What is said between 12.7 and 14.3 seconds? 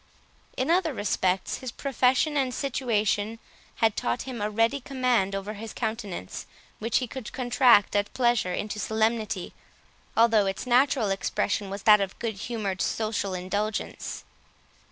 social indulgence.